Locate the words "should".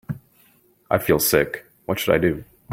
1.99-2.15